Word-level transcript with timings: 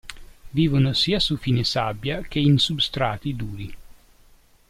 Vivono 0.49 0.93
sia 0.93 1.19
su 1.19 1.37
fine 1.37 1.63
sabbia 1.63 2.21
che 2.21 2.39
in 2.39 2.57
substrati 2.57 3.35
duri. 3.35 3.75